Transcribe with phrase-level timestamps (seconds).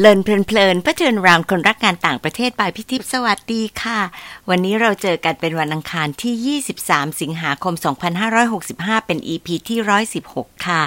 [0.00, 4.00] Learn เพลินเพื่อ turn around คนรักงานต่างประเทศ by พี่ทิพย์ สวัสดีค่ะ
[4.48, 7.74] วันนี้เราเจอกันเป็นวันอังคารที่ 23 สิงหาคม
[8.40, 9.78] 2565 เป็น EP ที่
[10.22, 10.82] 116 ค่ะ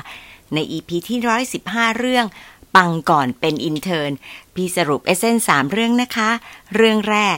[0.54, 1.20] ใน EP ที่
[1.60, 2.26] 115 เรื่อง
[2.76, 4.12] ปังก่อนเป็น intern
[4.54, 6.30] พี่สรุป essence สามเรื่องนะคะ
[6.76, 7.38] เรื่องแรก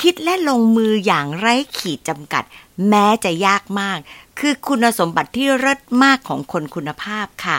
[0.00, 2.44] คิดและลงมืออย่างไร้ขีดจำกัด
[2.88, 3.98] แม้จะยากมาก
[4.38, 7.58] คือคุณสมบัติที่เลิศมากของคนคุณภาพค่ะ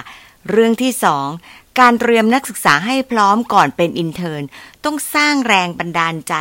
[0.52, 1.28] เรื่องที่สอง
[1.80, 4.44] การเตรียมนักศึกษาให้พร้อมก่อนเป็น intern
[4.86, 6.36] ต้องสร้างแรงบันดาลใจ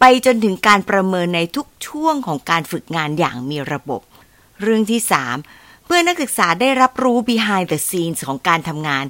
[0.00, 4.00] ไปจนถึงการประเมินในทุกช่วงของการฝึกงานอย่างมีระบบ
[4.60, 5.36] เรื่องที่สาม
[5.86, 9.04] เมื่อนักศึกษาได้รับรู้ behind the scenes ของการทำงาน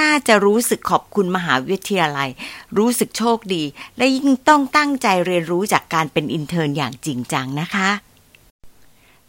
[0.00, 2.30] น่าจะรู้สึกขอบคุณมหาวิทยาลัย
[2.78, 3.62] รู้สึกโชคดี
[3.96, 7.88] และยิ่งต้องตั้งใจเรียนรู้จากการเป็น intern อย่างจริงจังนะคะ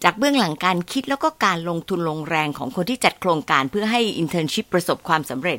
[0.03, 5.57] จากเบื้องหลังการคิดแล้วก็การลงทุนลงแรงของคนที่จัดโครงการเพื่อให้ internship ประสบความสำเร็จ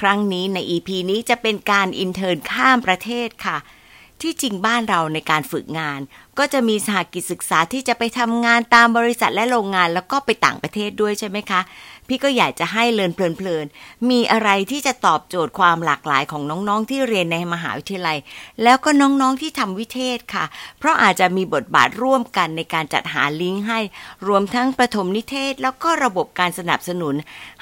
[0.00, 3.58] ครั้งนี้ใน EP นี้จะเป็นการ intern ข้ามประเทศค่ะ
[4.22, 6.00] ที่จริงบ้านเราในการฝึกงาน
[6.38, 11.60] ก็จะมีสหกิจศึกษาที่จะไปทำงานตามบริษัทและโรงงานแล้วก็ไปต่างประเทศด้วยใช่ไหมคะ
[12.08, 18.18] พี่ก็อยากจะให้ Learn เพลินๆ มีอะไรที่จะตอบโจทย์ความหลากหลายของน้องๆ ที่เรียนในมหาวิทยาลัย
[18.62, 20.44] แล้วก็น้องๆ ที่ทำวิเทศค่ะ
[20.78, 23.80] เพราะอาจจะมีบทบาทร่วมกันในการจัดหาลิงก์ให้
[24.28, 27.14] รวมทั้งประถมนิเทศ แล้วก็ระบบการสนับสนุน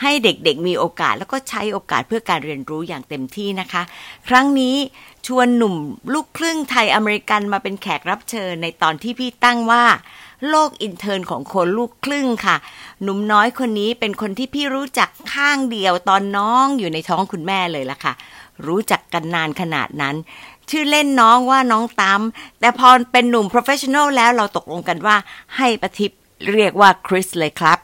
[0.02, 3.82] ให้เด็กๆ มีโอกาสแล้วก็ใช้โอกาสเพื่อการเรียนรู้อย่างเต็มที่นะคะ
[4.28, 4.76] ครั้งนี้
[5.26, 5.74] ชวนหนุ่ม
[6.14, 9.84] ลูกครึ่งไทยอเมริกันมาเป็นแขกรับเชิญในตอนที่พี่ตั้งว่า
[10.50, 12.56] โลก intern ของคนลูกครึ่งค่ะ
[13.02, 18.12] หนุ่มน้อยคนนี้เป็นคนที่พี่รู้จักข้างเดียวตอนน้องอยู่ในท้องคุณแม่เลยล่ะค่ะ
[18.66, 20.16] รู้จักกันนานขนาดนั้น
[20.70, 22.22] ชื่อเล่นน้องว่าน้องตั้ม
[22.60, 25.16] แต่พอเป็นหนุ่ม professional แล้วเราตกลงกันว่า
[25.56, 26.10] ให้ประทิป
[26.52, 27.78] เรียกว่าคริสเลยครับ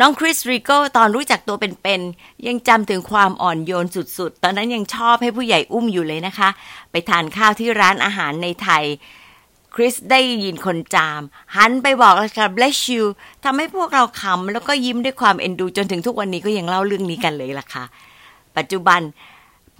[0.00, 3.86] น้องคริสริโกตอนรู้จักตัวเป็นๆยังจำถึงความอ่อนโยน
[4.18, 6.48] สุดๆ ตอนนั้นยังชอบให้ผู้ใหญ่อุ้มอยู่เลยนะคะ
[6.90, 8.84] ไปทานข้าวที่ร้านอาหารในไทย
[9.74, 11.22] คริสได้ยินคนจาม
[11.56, 13.04] หันไปบอกเลยค่ะ bless you
[13.44, 17.84] ทำให้พวกเราขำแล้วก็ยิ้มด้วยความเอ็นดูจนถึงทุกวันนี้ก็ยังเล่าเรื่องนี้กันเลยล่ะค่ะ
[18.56, 19.00] ปัจจุบัน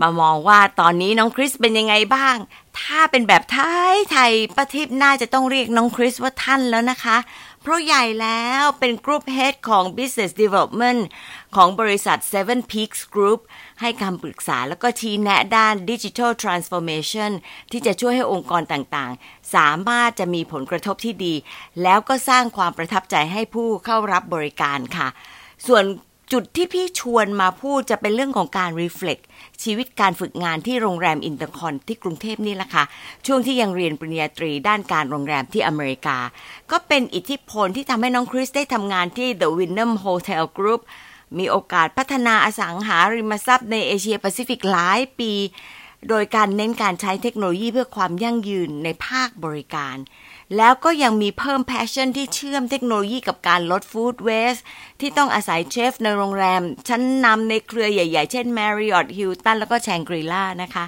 [0.01, 2.37] มามองว่าตอนนี้น้องคริสเป็นยังไงบ้าง
[2.81, 3.59] ถ้าเป็นแบบไท
[3.93, 7.17] ยไทยป้าทิพย์น่าจะต้องเรียกน้องคริสว่าท่านแล้วนะคะ
[7.63, 11.01] เพราะใหญ่แล้วเป็น group head ของ Business Development
[11.57, 13.41] ของบริษัท Seven Peaks Group
[13.81, 17.31] ให้คำปรึกษาแล้วก็ชี้แนะด้าน Digital Transformation
[17.71, 21.35] ที่จะช่วยให้องค์กรต่างๆ สามารถจะมีผลกระทบที่ดี
[21.83, 25.09] แล้วก็สร้างความประทับใจให้ผู้เข้ารับบริการค่ะ
[25.69, 25.85] ส่วน
[26.33, 29.23] จุดที่พี่ชวนมาพูดจะเป็นเรื่องของการ reflect
[29.63, 32.85] ชีวิตการฝึกงานที่โรงแรมอินเตอร์คอนที่กรุงเทพนี่แหละค่ะ
[33.27, 36.19] ช่วงที่ยังเรียนปริญญาตรีด้านการโรงแรมที่อเมริกา
[36.71, 40.83] ก็เป็นอิทธิพลที่ทำให้น้องคริสได้ทำงานที่ The Wyndham Hotel Group
[41.39, 45.33] มีโอกาสพัฒนาอสังหาริมทรัพย์ในเอเชียแปซิฟิกหลายปี
[46.09, 49.97] โดยการเน้นการใช้เทคโนโลยีเพื่อความยั่งยืนในภาคบริการ
[50.57, 54.57] แล้วก็ยังมีเพิ่ม passion ที่เชื่อมเทคโนโลยีกับการลด food waste
[55.01, 60.85] ที่ต้องอาศัยเชฟในโรงแรม ชั้นนำในเครือใหญ่ ๆ เช่น Marriott Hilton แล้วก็ Shangri-La นะคะ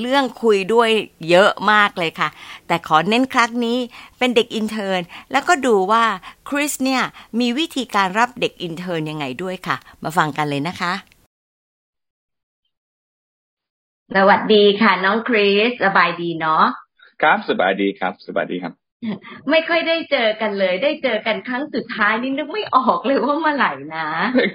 [0.00, 0.90] เรื่องคุยด้วย
[1.30, 2.28] เยอะมากเลยค่ะ
[2.66, 3.78] แต่ขอเน้นครั้งนี้
[4.18, 5.00] เป็นเด็ก intern
[5.32, 6.04] แล้วก็ดูว่า
[6.48, 7.02] คริสเนี่ย
[7.40, 10.92] มีวิธีการรับเด็ก intern ยังไงด้วยค่ะ มาฟังกันเลยนะคะ
[14.16, 16.64] สวัสดีค่ะ น้องคริสสบายดีเนาะ
[17.22, 18.87] ครับสบายดีครับสบายดีครับ
[19.50, 24.08] ไม่ค่อยได้เจอกันเลย ได้เจอกันครั้งสุดท้ายนี่นึกไม่ออกเลยว่าเมื่อไหร่นะ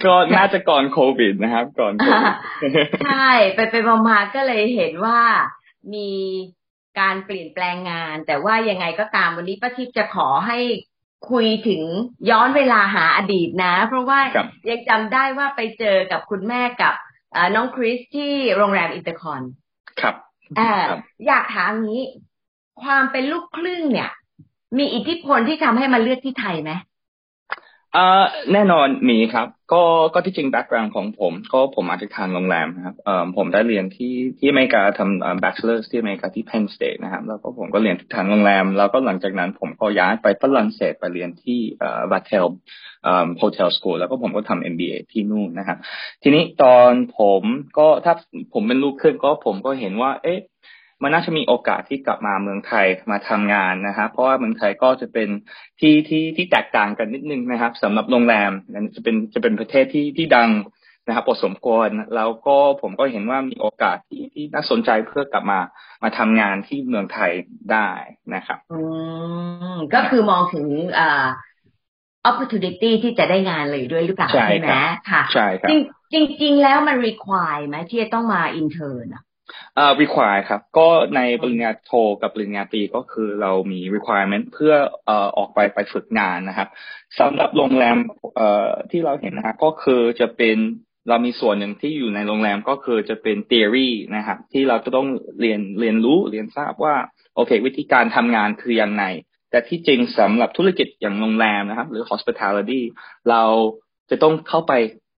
[0.06, 3.76] ก็น่าจะก่อนโควิดนะครับ ก่อนโควิดใช่ไปไป
[4.08, 5.20] มาๆก็เลยเห็นว่า
[5.94, 6.10] มี
[7.00, 10.60] การเปลี่ยนแปลงงาน แต่ว่ายังไงก็ตามวันนี้ป้าทิพย์จะขอให้
[11.32, 11.82] คุยถึง
[12.30, 16.94] ย้อนเวลาหาอดีตนะ เพราะว่าครับยังจำได้ว่าไปเจอกับคุณแม่กับ
[17.34, 19.42] เอ่อน้องคริสที่โรงแรมอินเตอร์คอน
[20.02, 20.16] ครับ
[20.58, 22.06] เอ่อครับอยากถามงี้
[22.84, 24.12] ความเป็นลูกครึ่งเนี่ย
[24.78, 26.72] มีอิทธิพลที่ทำให้มาเลือกที่ไทยไหม
[27.94, 28.24] เอ่อ
[28.54, 29.84] แน่นอนมีครับ ก็
[30.14, 42.46] ก็ที่จริงแบ็กกราวน์ของผม ก็ผมมาจากทางโรงแรมนะครับเอ่อผมได้เรียนที่ที่อเมริกาทำเอ่อ bachelor's ที่อเมริกาที่ Penn State นะครับแล้วก็ผมก็เรียนที่ทางโรงแรม แล้วก็หลังจากนั้นผมก็ย้ายไปฝรั่งเศสไปเรียนที่เอ่อ Vatel
[43.04, 45.78] เอ่อ Hotel School แล้วก็ผมก็ทำ MBA ที่นู่นนะครับ
[46.24, 47.44] ทีนี้ตอนผม
[47.78, 48.14] ก็ถ้า
[48.54, 50.40] ผมเป็นลูกครึ่งก็ผมก็เห็นว่า เอ๊ะ
[51.04, 55.30] มันน่าจะมีโอกาสที่กลับมาเมืองไทยมาทำงานนะครับเพราะว่าเมืองไทยก็จะเป็น
[55.80, 58.52] ที่ที่ที่แตกต่างกันนิดนึงนะครับสำหรับโรงแรม
[58.96, 60.50] จะเป็นจะเป็นประเทศที่ที่ดัง
[61.08, 65.60] นะครับพอสมควรแล้วก็ผมก็เห็นว่ามีโอกาสที่ที่น่าสนใจเพื่อกลับมา
[66.04, 67.32] มาทำงานที่เมืองไทย
[67.72, 67.90] ได้
[68.36, 68.80] นะครับ อื
[69.76, 70.68] มก็คือมองถึง
[71.00, 71.26] อ่า
[72.30, 75.74] opportunity ที่จะได้งานเลยด้วยหรือเปล่าใช่ไหมครับค่ะใช่ครับจ
[76.16, 81.92] ริงจริงๆแล้วมัน require ไหมที่จะต้องมา intern อะเอ่อ require ครับ ก็ในปริญญาโท
[82.22, 84.74] กับปริญญาตรีก็คือเรามี requirement เพื่อ
[85.06, 86.70] เอ่อออกไปไปฝึกงานนะครับ
[87.20, 87.98] สำหรับโรงแรม
[88.36, 90.58] เอ่อที่เราเห็นนะก็คือจะเป็น
[91.10, 95.08] เรามีส่วนหนึ่งที่อยู่ในโรงแรมก็คือจะเป็น theory นะครับ ที่เราจะต้อง
[95.40, 96.96] เรียนเรียนรู้เรียนทราบว่า
[97.36, 99.04] โอเค วิธีการทำงานคือยังไง
[99.52, 102.82] แต่ที่จริงสำหรับธุรกิจอย่างโรงแรมนะครับ หรือ hospitality
[103.30, 103.44] เรา
[104.10, 104.74] จะต้องเข้าไป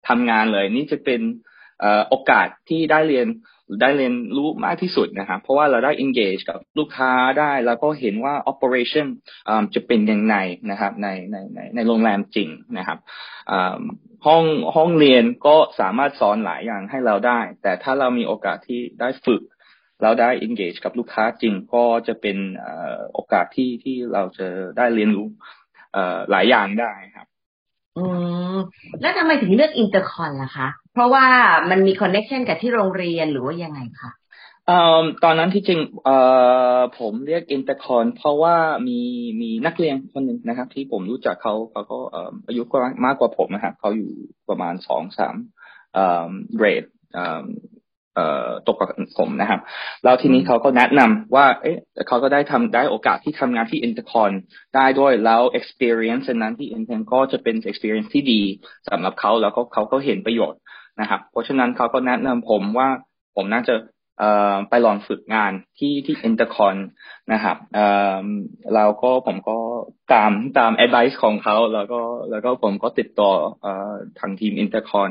[0.09, 1.21] ทำงานเลย นี่จะเป็น
[2.09, 3.27] โอกาสที่ได้เรียน
[3.81, 9.07] ได้เรียนรู้มากที่สุดนะครับ เพราะว่าเราได้ engage กับลูกค้าได้แล้วก็เห็นว่า operation
[9.75, 10.35] จะเป็นยังไง
[10.71, 12.99] นะครับในในในในโรงแรมจริงนะครับ
[14.25, 14.43] ห้อง
[14.75, 19.41] ห้องเรียนก็สามารถสอนหลายอย่างให้เราได้ แต่ถ้าเรามีโอกาสที่ได้ฝึก
[20.01, 22.37] แล้วได้ engage กับลูกค้าจริงก็จะเป็น
[23.13, 24.47] โอกาสที่ที่เราจะ
[24.77, 25.27] ได้เรียนรู้
[26.31, 27.27] หลายอย่างได้ครับ
[27.97, 28.03] อื
[28.53, 28.55] ม
[29.01, 31.25] แล้วทำไมถึงเลือกอินเตอร์คอนล่ะคะ เพราะว่า
[31.69, 34.09] มันมี connection กับที่โรงเรียนหรือว่ายังไงคะ
[34.67, 36.17] เอ่อตอนนั้นที่จริงเอ่
[36.77, 38.55] อผมเลือกอินเตอร์คอน เพราะว่า
[38.87, 38.99] มี
[39.41, 41.97] มีนักเรียนคนหนึ่งนะครับ ที่ผมรู้จักเขาเขาก็
[42.47, 44.11] อายุก็มากกว่าผมนะครับเขาอยู่
[44.49, 45.35] ประมาณสองสาม
[45.93, 46.83] เอ่อเกรด
[47.13, 47.45] เอ่อ
[48.67, 49.59] ตกกับผมนะครับ
[50.03, 51.77] แล้วทีนี้เขาก็แนะนำว่า เอ๊ะ
[52.07, 54.31] เขาก็ได้ทำได้โอกาสที่ทำงานที่ Intercon
[54.75, 58.41] ได้ด้วยแล้ว experience นั้นที่อินเตอร์ก็จะเป็น experience ที่ดี
[58.89, 60.59] สำหรับเขาแล้วก็เขาก็เห็นประโยชน์
[61.01, 62.89] นะครับ เพราะฉะนั้นเขาก็แนะนำผมว่า
[63.35, 63.75] ผมน่าจะ
[64.69, 66.75] ไปลองฝึกงานที่ที่ Intercon
[67.33, 67.57] นะครับ
[68.75, 69.57] เราก็ผมก็
[70.13, 72.01] ตามตาม advice ของเขาแล้วก็
[72.31, 73.31] แล้วก็ผมก็ติดต่อ
[74.19, 75.09] ทางทีม Intercon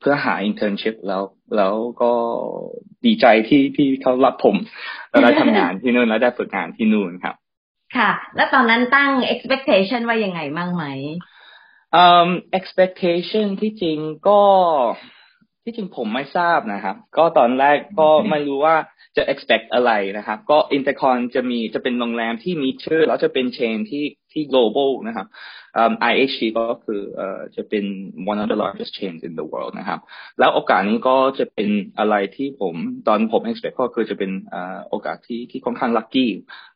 [0.00, 1.22] เพื่อหา internship แล้ว
[1.56, 2.12] แล้วก็
[3.04, 4.56] ดีใจที่ที่เขารับผม
[5.08, 7.34] แล้วได้ทำงานที่นู่นแล้วได้ฝึกงานที่นู่นครับ
[7.96, 10.84] ค่ะ แล้วตอนนั้นตั้ง expectation ว่ายังไงมั่งไหม
[12.04, 12.28] um
[12.58, 14.40] expectation ที่จริงก็
[15.64, 18.76] ที่จริงผมไม่ทราบนะครับ ก็ตอนแรกก็ไม่รู้ว่า
[19.16, 25.26] จะ expect อะไรนะครับ ก็ Intercon จะมีจะเป็นโรงแรมที่มีชื่อแล้วจะเป็น chain ที่ที่ global นะครับ
[25.80, 27.84] um, IHG ก็คือเอ่อจะเป็น
[28.30, 30.00] one of the largest chains in the world นะครับ
[30.38, 32.74] แล้วโอกาสนี้ก็จะเป็นอะไรที่ผม
[33.08, 36.26] ตอนผม expect ก็คือจะเป็นเอ่อโอกาสที่ที่ค่อนข้าง lucky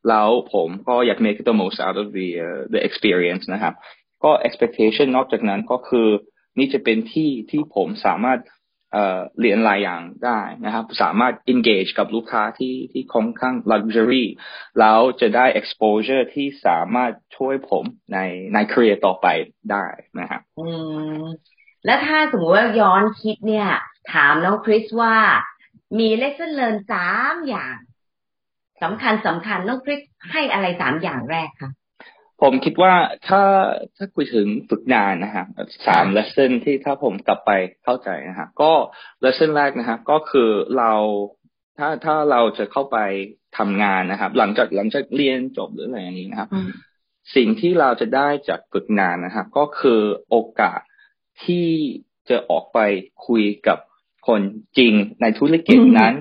[0.09, 3.75] แล้วผมก็อยาก make the most out of the uh, the experience นะครับ
[4.25, 6.09] ก็ expectation นอกจากนั้นก็คือ
[6.59, 8.38] นี่จะเป็นที่ที่ผมสามารถ
[9.41, 14.25] เรียนหลายอย่างได้นะครับ สามารถ engage กับลูกค้าที่ที่ค่อนข้าง luxury
[14.81, 18.19] แล้วจะได้ exposure ที่สามารถช่วยผมใน
[18.55, 19.27] ใน career ต่อไป
[19.73, 19.85] ได้
[20.21, 20.69] นะครับอื
[21.23, 21.25] ม
[21.85, 23.69] แล้วถ้าสมมติว่าย้อนคิดเนี่ย
[24.12, 25.17] ถามน้องคริสว่า
[25.99, 27.77] มี lesson learn สามอย่าง
[28.83, 30.00] สำคัญสำคัญน้องคริส
[30.31, 31.71] ให้อะไรสามอย่างแรกคะ
[32.43, 32.94] ผมคิดว่า
[33.29, 33.43] ถ้า
[33.97, 35.47] ถ้าคุยถึงฝึกงานนะครับ
[35.87, 37.50] สาม lesson ที่ถ้าผมกลับไป
[37.85, 38.73] เข้าใจนะครับก็
[39.25, 40.93] lesson แรกนะครับก็คือเรา
[41.79, 42.99] ถ้าถ้าเราจะเข้าไป
[43.59, 46.50] ทำงานนะครับ หลังจากหลังจากเรียนจบหรืออะไรอย่างนี้นะครับ
[47.37, 50.81] สิ่งที่เราจะได้จากฝึกงานนะครับก็คือโอกาส
[51.44, 51.69] ที่
[52.29, 52.79] จะออกไป
[53.27, 53.79] คุยกับ
[54.29, 54.41] คน
[54.79, 56.15] จริงในธุรกิจนั้น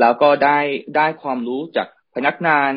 [0.00, 0.58] แล้วก็ได้
[0.96, 2.70] ได้ความรู้จากพนักงาน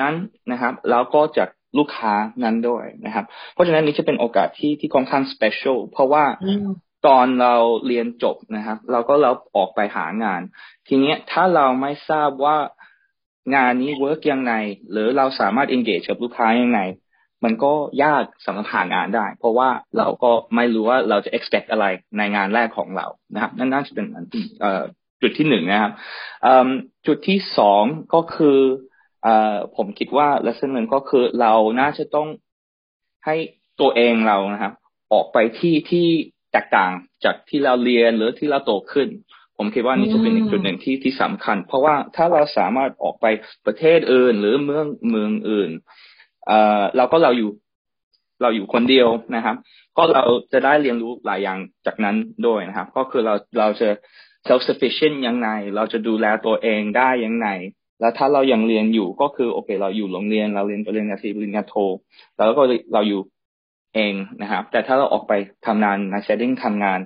[0.00, 0.14] นั้น
[0.52, 2.14] นะครับ แล้วก็จาก ลูกค้า
[2.44, 6.24] นั้นด้วยนะครับ เพราะฉะนั้นนี้จะเป็นโอกาสที่ที่ค่อนข้างสเปเชียลเพราะว่า
[7.06, 7.54] ตอนเรา
[7.86, 10.40] เรียนจบนะครับ เราก็เราออกไปหางาน
[10.88, 12.56] ทีนี้ถ้าเราไม่ทราบว่า
[13.54, 14.52] งานนี้เวิร์กยังไง
[14.90, 16.80] หรือเราสามารถ engage กับลูกค้ายังไง
[17.44, 17.72] มันก็
[18.04, 21.86] ยากสำหรับหางานได้ เพราะว่าเราก็ไม่รู้ว่าเราจะ expect อะไร
[22.18, 24.06] ในงานแรกของเรานะครับ นั่นน่าจะเป็น
[25.22, 25.92] จุดที่หนึ่งนะครับ
[27.06, 27.82] จุดที่สอง
[28.14, 28.58] ก็คือ
[29.76, 32.28] ผมคิดว่า lesson หนึ่งก็คือเราน่าจะต้อง
[33.26, 33.36] ให้
[33.80, 34.72] ตัวเองเรานะครับ
[35.12, 36.06] ออกไปที่ที่
[36.52, 36.92] แตกต่าง
[37.24, 39.08] จากที่เราเรียนหรือที่เราโตขึ้น
[39.56, 43.26] ผมคิดว่านี่จะเป็นอีกจุดหนึ่งที่ที่สำคัญ เพราะว่าถ้าเราสามารถออกไป
[43.66, 45.70] ประเทศอื่น หรือเมืองเมืองอื่น
[46.46, 47.50] เอ่อเราก็เราอยู่
[48.42, 49.56] เราอยู่คนเดียวนะครับ
[49.96, 53.88] ก็เราจะได้เรียนรู้หลายอย่างจากนั้นด้วยนะครับ ก็คือเราเราจะ
[54.46, 57.48] self sufficient ยังไง เราจะดูแลตัวเองได้ยังไง
[58.02, 61.74] แล้วถ้าเรายังเรียนอยู่ก็คือโอเค เราอยู่โรงเรียนเราเรียนปริญญาตรีปริญญาโท
[62.36, 62.62] แล้วก็
[62.94, 63.20] เราอยู่
[63.94, 65.32] เองนะครับ แต่ถ้าเราออกไป
[65.66, 67.00] ทำงานในเซตติ้งทำงาน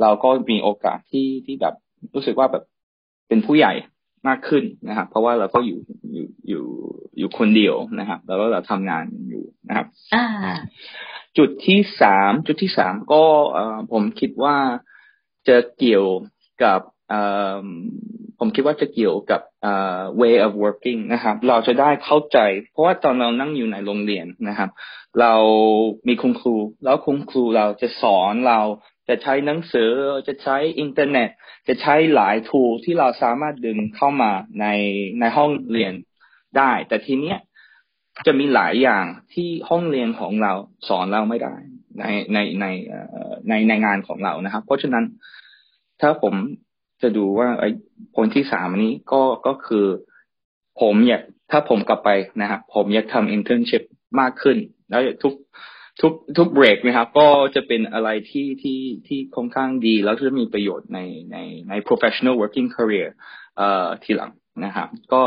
[0.00, 1.74] เราก็มีโอกาสที่ที่แบบ
[2.14, 2.64] รู้สึกว่าแบบ
[3.28, 3.72] เป็นผู้ใหญ่
[4.28, 5.78] มากขึ้นนะครับ เพราะว่าเราก็อยู่
[6.12, 6.64] อยู่อยู่
[7.18, 9.86] อยู่คนเดียวนะครับ แล้วก็เราทำงานอยู่นะครับ
[11.38, 13.22] จุดที่สามจุดที่สามก็
[13.92, 14.56] ผมคิดว่า
[15.48, 16.06] จะเกี่ยว
[16.62, 16.80] กับ
[18.38, 19.40] ผมคิดว่าจะเกี่ยวกับ
[20.20, 22.38] way of working นะครับ เราจะได้เข้าใจ
[22.72, 24.70] เพราะว่าตอนเรานั่งอยู่ในโรงเรียนนะครับ
[25.20, 25.34] เรา
[26.08, 26.54] มีคุณครู
[26.84, 28.60] แล้วคุณครูเราจะสอนเรา
[29.08, 29.90] จะใช้หนังสือ
[30.28, 31.28] จะใช้อินเทอร์เน็ต
[31.68, 34.30] จะใช้หลายทูที่เราสามารถดึงเข้ามา
[34.60, 34.66] ใน
[35.20, 35.92] ในห้องเรียน
[36.58, 37.38] ได้ แต่ทีเนี้ย
[38.26, 39.04] จะมีหลายอย่าง
[39.34, 40.52] ที่ห้องเรียนของเรา
[40.88, 41.54] สอนเราไม่ได้
[41.98, 42.66] ในในใน
[43.48, 45.04] ในในงานของเรานะครับ เพราะฉะนั้น
[46.00, 46.34] ถ้าผม
[47.02, 47.68] จะดูว่าไอ้
[48.14, 49.86] ผลที่สามนี้ก็ก็คือ
[50.80, 52.10] ผมอยากถ้าผมกลับไป
[52.40, 53.82] นะครับผมอยากทำ internship
[54.20, 54.56] มากขึ้น
[54.90, 55.34] แล้วทุก
[56.00, 61.00] ทุกทุกเบรกนะครับ ก็จะเป็นอะไรที่ที่ที่ค่อนข้างดี แล้วจะมีประโยชน์ใน
[61.32, 61.36] ใน
[61.68, 63.08] ใน professional working career
[63.56, 64.30] เอ่อทีหลัง
[64.64, 65.22] นะครับ ก็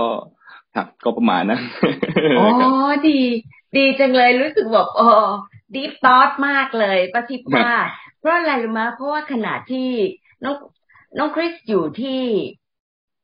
[0.75, 1.61] ครับก็ประมาณนั้น
[2.37, 2.45] อ๋อ
[3.09, 3.19] ดี
[3.77, 5.07] ดีจังเลยรู้สึกแบบโอ้
[5.75, 7.71] ดีฟทอสมากเลยประทิพว่า
[8.19, 9.89] เพราะอะไรรู้ไหมเพราะว่าขณะที่
[10.43, 10.55] น้อง
[11.17, 12.21] น้องคริสอยู่ที่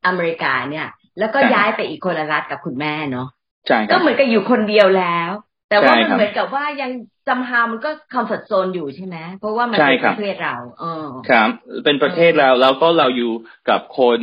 [0.05, 0.87] อเมริกาเนี่ย
[1.19, 3.27] แล้วก็ย้ายไปอีกคนละรัฐกับคุณแม่เนาะ
[3.67, 5.31] ใช่ก็เหมือนกับอยู่คนเดียวแล้ว
[5.69, 6.91] แต่ว่ามันเหมือนกับว่ายัง
[7.27, 11.49] จำฮามันก็คอมฟอร์ทโซนอยู่ใช่ไหมเพราะว่ามันเป็นประเทศเราเออครับ
[11.85, 13.33] เป็นประเทศเราแล้วก็เราอยู่
[13.69, 14.19] กับคน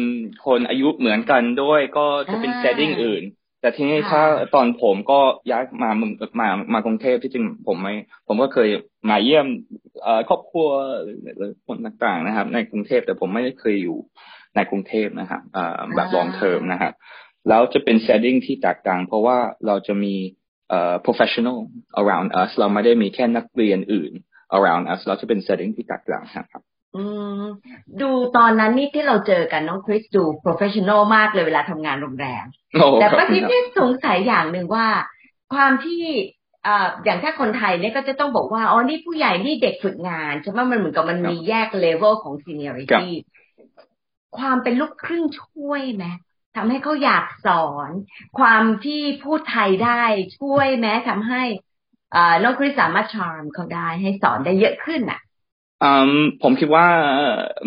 [0.46, 3.22] คนอายุเหมือนกันด้วย ก็จะเป็นเซตติ้งอื่น
[3.60, 4.22] แต่ทีนี้ถ้า
[4.54, 7.94] ตอนผมก็ย้ายมาเมืองมามากรุงเทพที่จริงผมไม่
[8.28, 8.68] ผมก็เคย
[9.10, 9.46] มาเยี่ยม
[10.28, 10.68] ครอบครัว
[11.36, 13.98] หรือคนต่างๆนะครับ ในกรุงเทพแต่ผมไม่ได้เคยอยู่
[14.54, 15.42] ในกรุงเทพนะครับ
[15.94, 16.92] แบบลองเทอมนะครับ
[17.48, 20.14] แล้วจะเป็น setting ที่แตกต่างเพราะว่าเราจะมี
[21.06, 21.58] professional
[22.00, 24.12] around us เราไม่ได้มีแค่นักเรียนอื่น
[24.56, 26.62] around us เราจะเป็น setting ที่แตกต่างครับ
[26.96, 27.04] อื
[27.40, 27.42] ม
[28.00, 32.44] ดูตอนนั้นนี่ที่เราเจอกันน้องคริสดู professional มากเลยเวลาทำงานโรงแรม
[33.00, 34.86] แต่ป้าทิพย์นี่สงสัยอย่างหนึ่งว่า
[35.54, 36.02] ความที่
[36.66, 43.08] อ่าอย่างถ้าคนไทยเนี่ยก็จะต้องบอกว่า อ๋อ นี่ผู้ใหญ่ นี่เด็กฝึกงานใช่ไหมมันเหมือนกับมันมีแยกเลเวลของ seniority
[44.38, 46.06] ความเป็นลูกครึ่งช่วยไหม
[46.56, 47.90] ทำให้เขาอยากสอน
[48.38, 50.02] ความที่พูดไทยได้
[50.38, 51.42] ช่วยแม้ทำให้
[52.14, 55.20] อ่าน้องคริสสามารถชาร์มเขาได้ให้สอนได้เยอะขึ้นอะ
[56.42, 56.86] ผมคิดว่า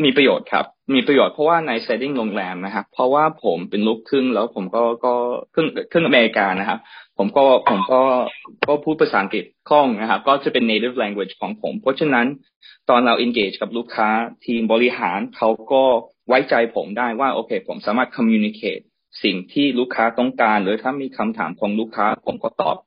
[0.04, 5.14] มีประโยชน์ครับ มีประโยชน์เพราะว่าในเซตติ้งโรงแรมนะครับ เพราะว่าผมเป็นลูกครึ่งแล้วผมก็ก็
[5.54, 6.80] ครึ่งครึ่งอเมริกานะครับ
[7.18, 8.02] ผมก็ผมก็
[8.68, 12.28] ก็พูดภาษาอังกฤษคล่องนะครับ ก็จะเป็น native language ของผม เพราะฉะนั้น
[12.90, 14.10] ตอนเรา engage กับลูกค้า
[14.46, 15.84] ทีมบริหารเขาก็
[16.28, 18.84] ไว้ใจผมได้ว่าโอเค ผมสามารถ communicate
[19.24, 22.78] สิ่งที่ลูกค้าต้องการ หรือถ้ามีคำถามของลูกค้าผมก็ตอบ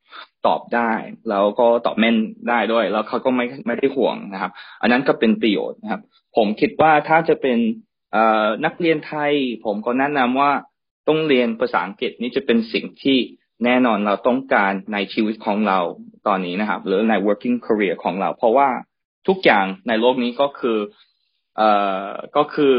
[0.46, 0.92] ตอบได้
[1.30, 2.16] แล้วก็ตอบแม่น
[2.48, 6.02] ได้ด้วย แล้วเขาก็ไม่ไม่ได้ห่วงนะครับ อันนั้นก็เป็นประโยชน์นะครับ
[6.36, 7.58] ผมคิดว่าถ้าจะเป็น
[8.64, 9.32] นักเรียนไทย
[9.64, 10.50] ผมก็แนะนำว่า
[11.08, 13.18] ต้องเรียนภาษาอังกฤษนี่จะเป็นสิ่งที่
[13.64, 15.78] แน่นอนเราต้องการในชีวิตของเรา
[16.26, 18.68] ตอนนี้นะครับ หรือใน working career ของเรา เพราะว่า
[19.28, 20.78] ทุกอย่างในโลกนี้ก็คือ
[21.56, 21.70] เอ่
[22.04, 22.76] อก็คือ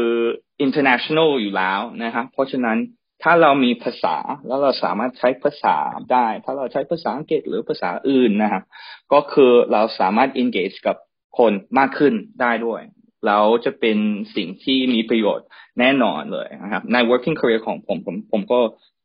[0.64, 2.78] international อยู่แล้วนะครับ เพราะฉะนั้น
[3.22, 5.76] ถ้าเรามีภาษาแล้วเราสามารถใช้ภาษา
[6.12, 8.64] ได้ ถ้าเราใช้ภาษาอังกฤษหรือภาษาอื่นนะครับ
[9.12, 10.96] ก็คือเราสามารถ engage กับ
[11.38, 12.80] คนมากขึ้นได้ด้วย
[13.26, 13.98] แล้วจะเป็น
[14.36, 15.46] สิ่งที่มีประโยชน์
[15.78, 18.60] แน่นอนเลยนะครับ ใน working career ของผมผมผมก็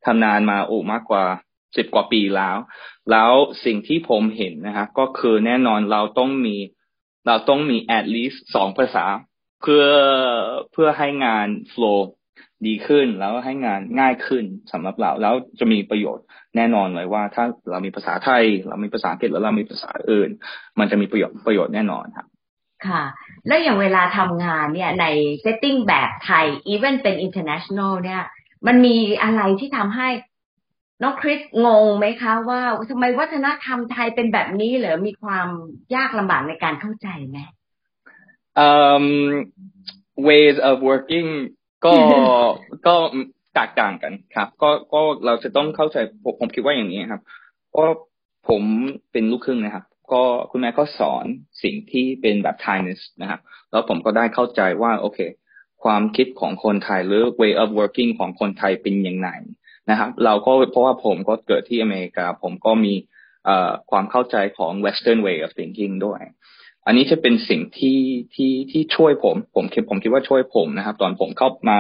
[0.06, 1.24] ทำนานมาโอ้มากกว่า
[1.78, 2.58] สิบกว่าปีแล้ว
[3.12, 3.32] แล้ว
[3.66, 6.56] สิ่งที่ผมเห็นนะครับก็คือแน่นอนเราต้องมี
[7.28, 9.06] เราต้องมี at least สองภาษา
[9.62, 9.86] เพื่อ
[10.72, 12.00] เพื่อให้งาน flow
[12.66, 16.26] ดีขึ้นแล้วให้งานง่ายขึ้นสำหรับเรา แล้วจะมีประโยชน์
[16.56, 20.30] แน่นอนเลยว่า ถ้าเรามีภาษาไทย เรามีภาษาอังกฤษแล้วเรามีภาษาอื่น
[20.80, 22.28] มันจะมีประโยชน์ประโยชน์แน่นอนครับ
[22.88, 23.04] ค่ะ
[23.48, 25.06] แล้วอย่างเวลาทำงานเนี่ยใน
[25.42, 28.24] setting แบบไทย even เป็น international เนี่ย
[28.68, 30.10] มันมีอะไรที่ทำให้
[31.02, 35.48] น้องคริสงงไหมคะว่าทำไมวัฒนธรรมไทยเป็นแบบนี้เหรอมีความ
[35.96, 37.38] ยากลำบากในการเข้าใจไหม
[38.68, 39.06] um
[40.28, 41.30] ways of working
[41.86, 41.94] ก็
[42.88, 42.96] ก็
[43.56, 45.98] แตกต่างกันครับ ก็ก็เราจะต้องเข้าใจ
[46.40, 47.22] ผมคิดว่าอย่างนี้ครับ
[47.78, 47.86] ก็
[48.50, 48.62] ผม
[49.12, 51.26] เป็นลูกครึ่งนะครับ ก็คุณแม่ก็สอน
[51.64, 53.40] สิ่งที่เป็นแบบ Thainess นะครับ
[53.72, 55.20] แล้วผมก็ได้เข้าใจว่าโอเค
[55.84, 59.30] ความคิดของคนไทยหรือ way of working ของคนไทยเป็นยังไง
[59.90, 62.94] นะครับ เราก็เพราะว่าผมก็เกิดที่อเมริกา ผมก็มี
[63.92, 66.22] ความเข้าใจของ Western way of thinking ด้วย
[66.86, 68.00] อันนี้จะเป็นสิ่งที่
[68.36, 71.80] ที่ที่ช่วยผม ผมคิดผมคิดว่าช่วยผมนะครับ ตอนผมเข้ามา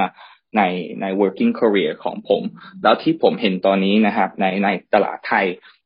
[0.57, 0.61] ใน
[1.01, 2.43] ใน working career ของผม
[2.83, 5.45] แล้วที่ผมเห็นตอนนี้นะครับ ในในตลาดไทย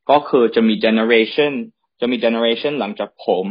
[0.10, 1.54] ก็คือจะมี generation
[2.02, 3.46] จะมี generation หลังจากผม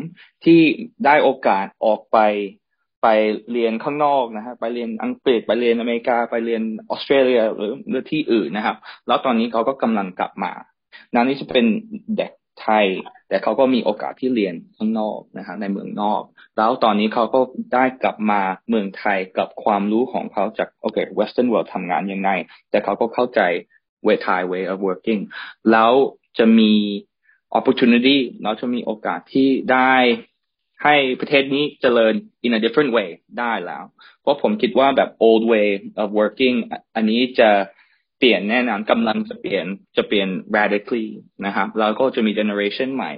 [0.44, 0.60] ที่
[1.04, 2.18] ได้โอกาสออกไป
[3.02, 3.06] ไป
[3.52, 10.52] เรียนข้างนอกนะครับไปเรียนอังกฤษไปเรียนอเมริกาไปเรียนออสเตรเลียหรือหรือที่อื่นนะครับ แล้วตอนนี้เขาก็กำลังกลับมา
[11.14, 11.66] นั่นนี่จะเป็น
[12.16, 12.32] เด็ก
[12.62, 12.86] ไทย
[13.28, 16.22] แต่เขาก็มีโอกาสที่เรียนข้างนอกนะฮะในเมืองนอก
[16.56, 17.40] แล้วตอนนี้เขาก็
[17.74, 22.30] ได้กลับมาเมืองไทยกับความรู้ของเขาจากโอเค Western world ทำงานยังไง
[22.70, 23.40] แต่เขาก็เข้าใจ
[24.06, 25.20] way Thai way of working
[25.70, 25.92] แล้ว
[26.38, 26.72] จะมี
[27.58, 29.94] opportunity แล้วจะมีโอกาสที่ได้
[30.84, 32.14] ให้ประเทศนี้เจริญ
[32.46, 33.08] in a different way
[33.38, 33.84] ได้แล้ว
[34.20, 35.68] เพราะผมคิดว่าแบบ old way
[36.02, 36.56] of working
[36.94, 37.50] อันนี้จะ
[38.18, 39.64] เปลี่ยนแน่นอนกำลังจะเปลี่ยน
[39.96, 41.06] จะเปลี่ยน radically
[41.46, 43.12] นะครับแล้วก็จะมี generation ใหม่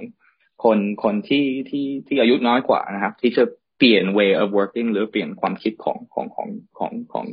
[0.63, 3.43] คนคนที่ที่ที่อายุน้อยกว่านะครับ ที่จะ
[3.77, 7.25] เปลี่ยน way of working หรือเปลี่ยนความคิดของของของของของ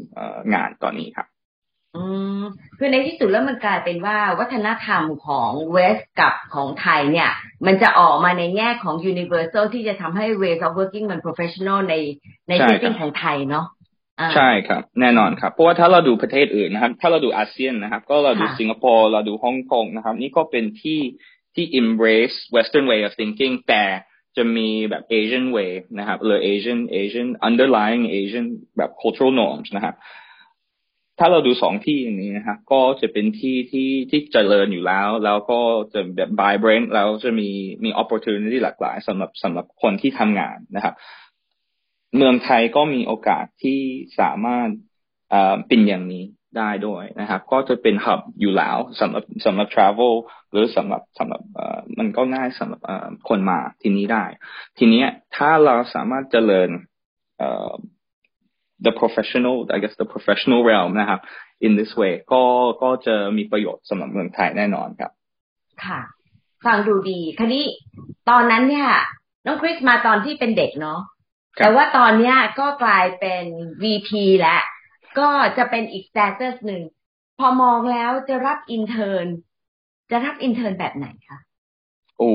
[0.55, 1.27] งานตอนนี้ครับ
[1.97, 2.05] อื
[2.41, 2.43] ม
[2.79, 7.31] คือในที่สุดแล้วมันกลายเป็นว่าวัฒนธรรมของเวสกับของไทยเนี่ย
[7.67, 11.95] มันจะออกมาในแง่ของ universal ที่จะทำให้ ways of working มัน professional ใน
[12.49, 13.67] ใน thinking ของไทยเนาะ
[14.35, 21.01] ใช่ครับ แน่นอนครับ เพราะว่าถ้าเราดูประเทศอื่นนะครับ ถ้าเราดูอาเซียนนะครับ ก็เราดูสิงคโปร์เราดูฮ่องกงนะครับ นี่ก็เป็นที่
[21.55, 23.85] ที่ embrace Western way of thinking แต่
[24.37, 28.47] จะมีแบบ Asian way นะครับหรือ Asian Asian underlying Asian
[28.77, 29.97] แบบ cultural norms นะครับ
[31.19, 35.61] ถ้าเราดูสองที่อย่างนี้นะครับก็จะเป็นที่ที่ที่เจริญอยู่แล้ว แล้วก็
[35.93, 37.49] จะแบบ vibrant แล้วจะมี
[37.85, 40.95] มี opportunity หลากหลายสำหรับสำหรับคนที่ทำงานนะครับ
[42.17, 43.81] เมืองไทยก็มีโอกาสที่
[44.21, 44.69] สามารถ
[45.69, 46.25] เป็นอย่างนี้
[46.59, 50.15] ได้ด้วยนะครับ ก็จะเป็น hub อยู่แล้วสำหรับสำหรับ travel
[50.51, 51.43] หรือสำหรับสำหรับ
[51.99, 52.81] มันก็ง่ายสำหรับ
[53.29, 54.25] คนมาที่นี้ได้
[54.79, 55.05] ทีนี้
[55.37, 56.71] ถ้าเราสามารถเจริญ
[58.85, 61.21] the professional I guess the professional realm นะครับ
[61.67, 62.43] in this way ก็
[62.83, 65.13] ก็จะมีประโยชน์สำหรับเมืองไทยแน่นอนครับ
[65.85, 66.01] ค่ะ
[66.67, 67.67] ฟังดูดีคันนี้
[68.31, 68.89] ตอนนั้นเนี่ย
[69.47, 71.01] น้องคริสมาตอนที่เป็นเด็กเนาะ
[71.59, 73.45] แต่ว่าตอนเนี้ยก็กลายเป็น
[73.83, 74.11] VP
[74.41, 74.63] แล้ว
[75.19, 76.83] ก็จะเป็นอีก status หนึ่ง
[77.39, 79.27] พอมองแล้วจะรับ intern
[80.11, 81.39] จะรับ intern แบบไหนคะ
[82.19, 82.35] โอ้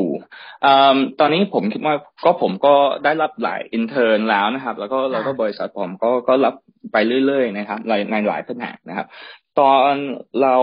[1.20, 6.56] ตอนนี้ผมคิดว่าก็ผมก็ได้รับหลาย intern แล้วนะครับ แล้วก็แล้วก็บริษัทผมก็ก็รับ
[6.92, 9.08] ไปเรื่อยๆนะครับในในหลายแผนกนะครับ
[9.60, 9.94] ตอน
[10.42, 10.56] เรา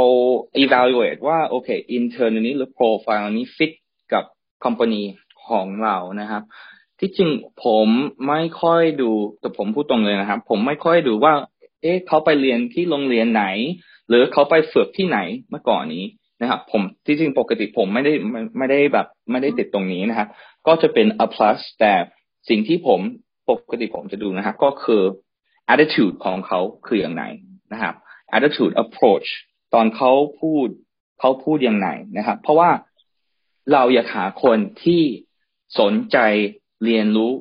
[0.65, 3.73] evaluate ว่าโอเคอินเทอร์นนี้หรือโปรไฟล์นี้ฟิต
[4.13, 4.25] กับ
[4.65, 5.03] คอมพานี
[5.49, 6.43] ของเรานะครับ
[7.01, 7.31] ที่จริง
[7.65, 7.89] ผม
[8.29, 11.33] ไม่ค่อยดูแต่ผมพูดตรงเลยนะครับ ผมไม่ค่อยดูว่า
[11.83, 13.45] เอ๊ะเขาไปเรียนที่โรงเรียนไหน
[14.09, 15.19] หรือเขาไปฝึกที่ไหน
[15.51, 16.05] เมื่อก่อนนี้
[16.41, 18.13] นะครับ ผมที่จริงปกติผมไม่ได้
[18.59, 20.29] ไม่ได้แบบ ไม่ได้ติดตรงนี้นะครับ
[20.67, 21.95] ก็จะเป็น a plus แต่
[22.49, 23.01] สิ่งที่ผม
[23.51, 25.03] ปกติผมจะดูนะครับ ก็คือ
[25.73, 27.25] attitude ของเขาคืออย่างไร
[27.73, 27.95] นะครับ
[28.37, 29.29] attitude approach
[29.75, 30.69] ตอนเขาพูด
[31.21, 32.71] เขาพูดอย่างไรนะครับ เพราะว่า
[33.73, 35.03] เราอยากหาคนที่
[35.81, 36.19] สนใจ
[36.85, 37.33] เรียนรู้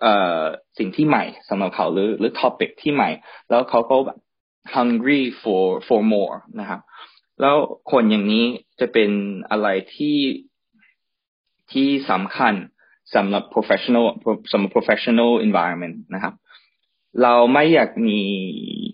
[0.00, 0.42] เอ่อ
[0.78, 3.10] สิ่งที่ใหม่สำหรับเขาหรือหรือ topic ที่ใหม่
[3.50, 4.18] แล้วเขาก็แบบ
[4.74, 6.80] hungry for for more นะครับ
[7.40, 7.56] แล้ว
[7.92, 8.44] คนอย่างนี้
[8.80, 9.10] จะเป็น
[9.50, 10.18] อะไรที่
[11.72, 12.54] ที่สำคัญ
[13.14, 14.06] สำหรับ professional
[14.52, 16.34] สำหรับ professional environment นะครับ
[17.22, 18.20] เราไม่อยากมี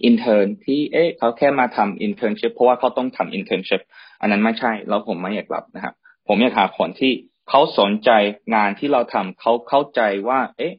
[0.08, 3.82] intern ที่เอ๊ะเขาแค่มาทำ internship เพราะว่าเขาต้องทำ internship
[4.20, 5.94] อันนั้นไม่ใช่ แล้วผมไม่อยากรับนะครับ
[6.28, 7.12] ผมอยากหาคนที่
[7.48, 8.10] เขาสนใจ
[8.54, 10.74] งานที่เราทำเขาเข้าใจว่า เอ๊ะ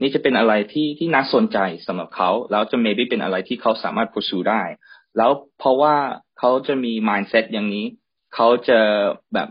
[0.00, 4.62] นี่จะเป็นอะไรที่ที่น่าสนใจสำหรับเขาแล้วจะ maybe เป็นอะไรที่เขาสามารถ pursue ได้
[5.16, 5.94] แล้วเพราะว่า
[6.38, 7.86] เขาจะมี mindset อย่างนี้
[8.34, 8.80] เขาจะ
[9.34, 9.48] แบบ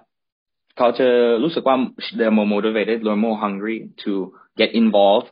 [0.77, 1.07] เขาจะ
[1.43, 1.77] รู้สึกว่า
[2.17, 4.11] they're more motivated they're more hungry to
[4.59, 5.29] get involved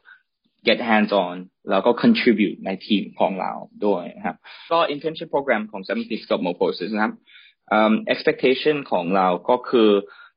[0.67, 1.35] get hands on
[1.69, 3.51] แล้วก็ contribute ในทีมของเรา
[3.85, 4.37] ด้วยนะครับ
[4.71, 7.13] ก็ internship program ของ Seventy Scope Moposis นะครับ
[7.77, 9.89] um, expectation ของเราก็คือ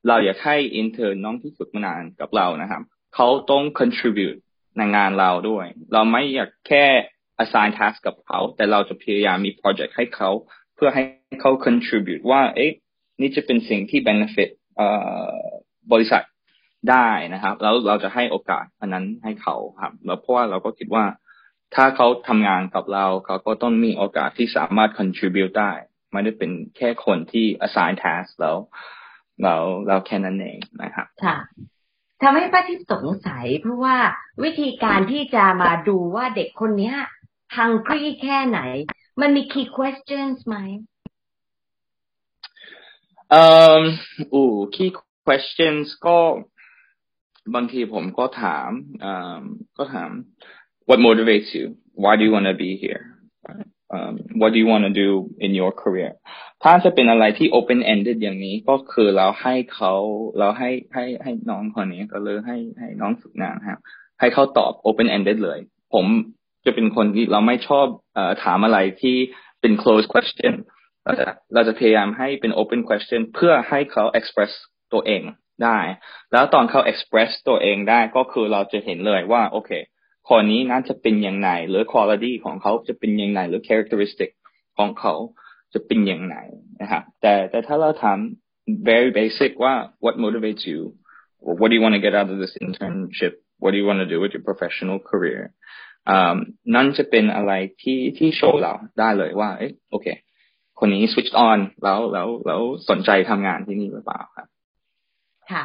[0.07, 2.81] เราอยากให้ intern น้องที่ฝึกมานานกับเรานะครับ
[3.15, 4.39] เขาต้อง contribute
[4.77, 6.85] ในงานเราด้วย เราไม่อยากแค่
[7.43, 10.29] assign task กับเขา แต่เราจะพยายามมี project ให้เขา
[10.75, 11.03] เพื่อให้
[11.41, 12.71] เขา contribute ว่า เอ๊ะ
[13.21, 14.49] นี่จะเป็นสิ่งที่ benefit
[15.91, 16.23] บริษัท
[16.89, 21.05] ได้นะครับ แล้วเราจะให้โอกาสอันนั้นให้เขาครับ แล้วเพราะว่าเราก็คิดว่า
[21.75, 25.71] ถ้าเขาทำงานกับเรา เขาก็ต้องมีโอกาสที่สามารถ contribute ได้
[26.11, 28.57] ไม่ได้เป็นแค่คนที่ assign task แล้ว
[29.43, 29.55] เรา
[29.87, 31.37] เราแค่นั้นเองนะครับค่ะ
[32.21, 33.97] ทำให้ป้าทิพย์สงสัย เพราะว่า
[34.43, 36.93] วิธีการที่จะมาดูว่าเด็กคนนี้
[37.57, 38.59] hungry แค่ไหน
[39.21, 40.57] มันมี key questions ไหม
[43.29, 43.43] เอ่
[43.79, 43.81] อ
[44.33, 44.41] อู
[44.75, 44.89] key
[45.27, 46.17] questions ก็
[47.55, 48.69] บางทีผมก็ถาม
[49.03, 49.41] อ่า
[49.77, 50.09] ก็ถาม
[50.87, 51.65] what motivates you
[52.03, 53.03] why do you want to be here
[53.95, 55.09] um, what do you want to do
[55.45, 56.11] in your career
[56.67, 59.93] ถ้าจะเป็นอะไรที่ open ended อย่างนี้ก็คือเราให้เขา
[60.39, 63.79] เราให้ให้ให้น้องคนนี้ก็เลยให้ให้น้องฝึกงานครับ
[64.19, 65.59] ให้เขาตอบ open ended เลย
[65.93, 66.05] ผม
[66.65, 67.85] จะเป็นคนที่เราไม่ชอบ
[68.17, 69.15] อถามอะไรที่
[69.61, 70.53] เป็น close question
[71.03, 74.51] เราจะเราจะพยายามให้เป็น open question เพื่อให้เขา express
[74.93, 75.21] ตัวเอง
[75.63, 75.79] ได้
[76.31, 79.71] แล้วตอนเขา express ตัวเองได้ก็คือเราจะเห็นเลยว่า โอเค
[80.29, 84.31] คนนี้น่าจะเป็นอย่างไรหรือ quality ของเขาจะเป็นอย่างไรหรือ characteristic
[84.77, 85.13] ของเขา
[85.73, 86.35] จะเป็นอย่างไร
[86.81, 88.17] นะครับแต่แต่ถ้าเราถาม
[88.89, 89.73] very basic ว่า
[90.03, 90.81] what motivates you
[91.45, 93.99] or what do you want to get out of this internship what do you want
[94.03, 95.41] to do with your professional career
[96.75, 97.51] นั่นจะเป็นอะไร
[97.81, 100.07] ที่ที่โชว์เราได้เลยว่าเอ๊ะโอเค
[100.79, 104.47] คนนี้ switch on แล้วแล้วแล้วสนใจทำงานที่นี่หรือเปล่าครับ
[105.51, 105.63] ค่ะ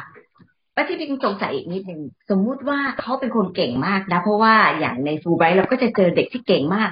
[0.75, 6.89] ป้าที่พิงสงสัยอีกนิดหนึ่งสมมุติว่าเขาเป็นคนเก่งมากนะ เพราะว่าอย่างในฟูไบรท์เราก็จะเจอเด็กที่เก่งมาก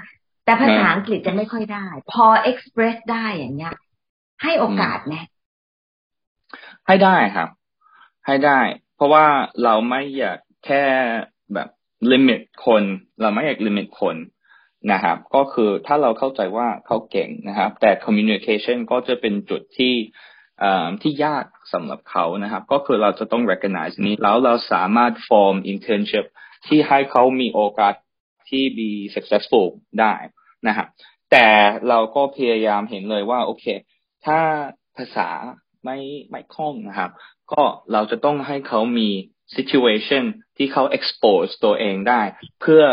[0.50, 3.76] แต่ภาษาอังกฤษจะไม่ค่อยได้ พอ express ได้อย่างเงี้ย
[4.44, 5.16] ให้โอกาสไหม
[6.88, 7.50] ให้ได้ครับ
[8.26, 8.60] ให้ได้
[8.96, 9.26] เพราะว่า
[9.64, 10.84] เราไม่อยากแค่
[11.54, 11.70] แบบ
[12.12, 12.84] ลิมิตคน
[13.22, 14.16] เราไม่อยากลิมิตคน
[14.92, 19.94] นะครับ ก็คือถ้าเราเข้าใจว่าเขาเก่งนะครับ แต่ communication ก็จะเป็นจุดที่
[21.02, 26.26] ที่ยากสำหรับเขานะครับ ก็คือเราจะต้อง recognize นี้ แล้วเราสามารถ form internship
[26.68, 27.94] ที่ให้เขามีโอกาส
[28.50, 29.68] ที่ be successful
[30.02, 30.16] ได้
[30.68, 30.88] นะครับ
[31.32, 31.46] แต่
[31.90, 33.66] เราก็พยายามเห็นเลยว่า โอเค
[34.26, 34.40] ถ้า
[34.98, 35.30] ภาษา
[35.86, 35.98] ไม่
[36.30, 37.12] ไม่คล่องนะครับ
[37.52, 39.10] ก็เราจะต้องให้เขามี
[39.56, 40.24] situation
[40.58, 42.22] ที่เขา expose ตัวเองได้
[42.62, 42.84] เพื่อ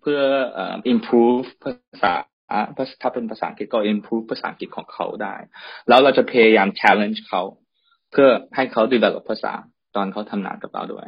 [0.00, 0.20] เพื่อ
[0.92, 1.72] improve ภา
[2.02, 2.12] ษา
[3.02, 5.34] ถ้าเป็นภาษาอังกฤษก็ improve ภาษาอังกฤษของเขาได้
[5.88, 7.42] แล้วเราจะพยายาม challenge เขา
[8.12, 9.52] เพื่อให้เขา develop ภาษา
[9.96, 11.06] ตอนเขาทำงานกับเราด้วย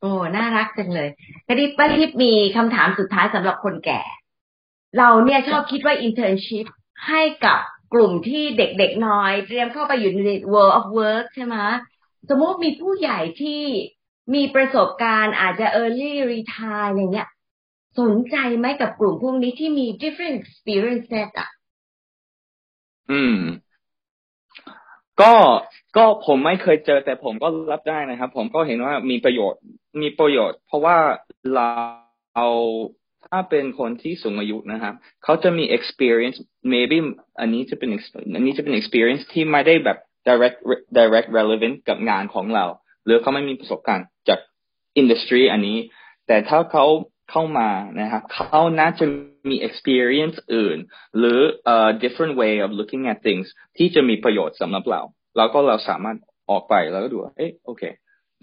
[0.00, 1.08] โอ้ น่ารักจังเลย
[1.48, 4.00] กระดิบป้าทิพมีคำถามสุดท้ายสำหรับคนแก่
[4.98, 6.66] เราเนี่ยชอบคิดว่า internship
[7.08, 7.58] ให้กับ
[7.94, 11.56] กลุ่มที่เด็กๆน้อย เตรียมเข้าไปอยู่ใน world of work ใช่ไหม
[12.28, 13.62] สมมติมีผู้ใหญ่ที่
[14.34, 17.28] มีประสบการณ์อาจจะ early retire อย่างเงี้ย
[18.00, 21.50] สนใจไหมกับกลุ่มพวกนี้ที่มี different experience set อะ
[23.10, 23.38] อืม
[25.20, 25.32] ก็
[25.96, 29.60] ก็ผมไม่เคยเจอ แต่ผมก็รับได้นะครับ ผมก็เห็นว่ามีประโยชน์
[30.00, 30.96] มีประโยชน์ เพราะว่า
[31.54, 31.68] เรา
[32.36, 32.48] เอา
[33.30, 36.38] ถ้าเป็นคนที่สูงอายุนะครับเขาจะมี experience
[36.72, 36.98] maybe
[37.40, 37.88] อันนี้จะเป็น
[38.34, 40.58] อันนี้จะเป็น experience ที่ไม่ได้แบบ direct
[40.98, 42.64] direct relevant กับงานของเรา
[43.04, 44.38] หรือเขาไม่มีประสบการณ์จาก
[45.00, 45.78] industry อันนี้
[46.26, 46.86] แต่ถ้าเขา
[47.30, 49.04] เข้ามานะครับเขาน่าจะ
[49.50, 50.78] มี experience อื่น
[51.18, 51.40] หรือ
[51.76, 55.00] a different way of looking at things ที่จะมีประโยชน์สำหรับเรา
[55.36, 56.16] แล้วก็เราสามารถ
[56.50, 57.82] ออกไปแล้วก็ดูเอ๊ะโอเค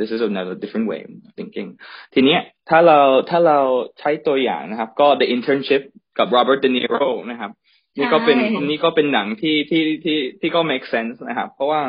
[0.01, 1.69] this is another different way of thinking
[2.13, 2.37] ทีนี้
[2.69, 3.59] ถ้าเราถ้าเรา
[3.99, 5.81] ใช้ตัวอย่างนะครับ ก็ the internship
[6.17, 7.51] กับ Robert De Niro นะครับ
[7.97, 8.37] นี่ก็เป็น
[8.69, 11.81] นี่ก็เป็นหนังที่ที่ที่ที่ก็ make sense นะครับ เพราะว่า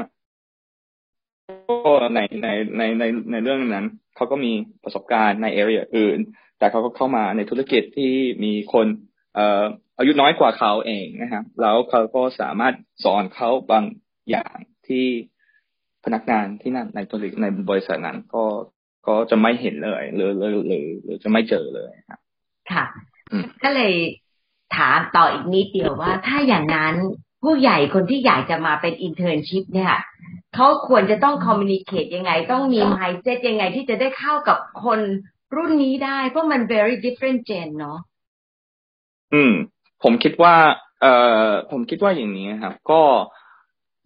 [1.68, 2.48] ก็ในใน
[2.78, 4.52] ในในในเรื่องนั้นเขาก็มี
[4.84, 6.18] ประสบการณ์ใน area อื่น
[6.58, 8.12] แต่เขาก็เข้ามาในธุรกิจที่
[8.44, 8.86] มีคน
[9.34, 9.62] เอ่อ
[9.98, 13.84] อายุน้อยกว่าเขาเองนะครับ แล้วเขาก็สามารถสอนเขาบาง
[14.30, 14.56] อย่าง
[14.88, 15.06] ที่
[16.04, 18.44] พนักงานที่นั่นในธุรกิจในบริษัทนั้นก็
[19.06, 22.20] ก็จะไม่เห็นเลยหรือหรือหรือหรือจะไม่เจอเลยครับ
[22.72, 22.84] ค่ะ
[23.62, 23.92] ก็เลย
[24.76, 26.94] ถามต่ออีกนิดเดียวว่า ถ้าอย่างนั้น
[27.42, 29.94] ผู้ใหญ่คนที่อยากจะมาเป็น internship เนี่ย
[30.54, 35.00] เขาควรจะต้อง communicate ยังไง ต้องมี mindset ยังไงที่จะได้เข้ากับคน
[35.56, 37.98] รุ่นนี้ได้ เพราะมัน very different gen เนาะ
[39.32, 39.52] อืม
[40.02, 40.54] ผมคิดว่า
[41.00, 41.14] เอ่
[41.48, 43.02] อผมคิดว่าอย่างนี้ครับ ก็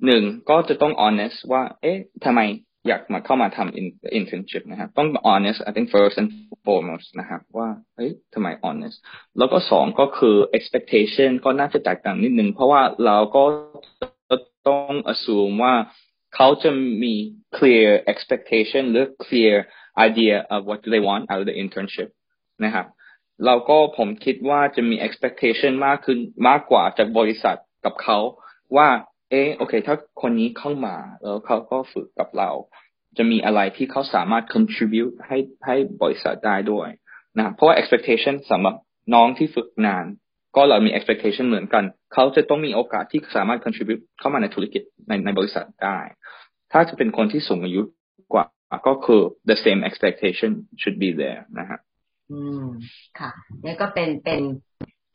[0.04, 2.40] หนึ่งก็จะต้อง honest ว่า เอ๊ะทำไม
[2.88, 6.28] อยากมาเข้ามาทำ internship นะครับ ต้อง honest I think first and
[6.66, 8.96] foremost นะครับ ว่า เฮ้ยทำไม honest
[9.38, 13.42] แล้วก็สองก็คือ expectation ก็น่าจะแตกต่างนิดนึง เพราะว่าเราก็
[14.68, 15.74] ต้อง assume ว่า
[16.34, 16.70] เขาจะ
[17.02, 17.14] มี
[17.56, 19.54] clear expectation หรือ clear
[20.08, 22.08] idea of what do they want out of the internship
[22.64, 22.86] นะครับ
[23.44, 28.18] เราก็ผมคิดว่าจะมี expectation มากขึ้นมากกว่าจากบริษัทกับเขา
[28.76, 28.88] ว่า
[29.30, 32.50] เออโอเค ถ้าคนนี้เข้ามาแล้วเขาก็ฝึกกับเรา
[33.18, 36.88] จะมีอะไรที่เขาสามารถ contribute ให้ให้บริษัทได้ด้วย
[37.38, 38.74] นะเพราะว่า expectation สำหรับ
[39.14, 40.06] น้องที่ฝึกนาน
[40.56, 41.84] ก็เรามี expectation เหมือนกัน
[42.14, 45.98] เขาจะต้องมีโอกาสที่สามารถ contribute เข้ามาในธุรกิจในในบริษัทได้
[46.72, 47.82] ถ้าจะเป็นคนที่สูงอายุ
[48.32, 48.46] กว่า
[48.86, 51.78] ก็คือ the same expectation should be there นะฮะ
[52.30, 52.66] อืม
[53.18, 53.30] ค่ะ
[53.64, 54.42] นี่ก็เป็นเป็น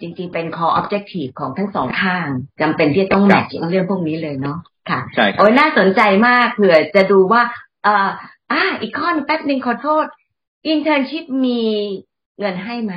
[0.01, 2.27] จริงๆเป็น core objective ของทั้งสองข้าง
[2.61, 4.57] จำเป็นที่ต้องแมทช์เรื่องพวกนี้เลยเนาะ
[4.89, 7.41] ค่ะใช่โอ้ยน่าสนใจมากเผื่อจะดูว่า
[7.83, 8.09] เอ่อ
[8.51, 10.05] อ่าอีกข้อนึงแป๊บนึงขอโทษ
[10.73, 11.61] internship มี
[12.39, 12.95] เงินให้ไหม